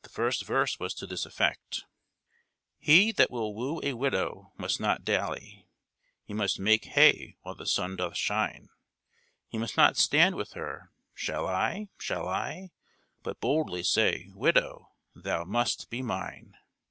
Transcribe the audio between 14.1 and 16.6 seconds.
Widow, thou must be mine.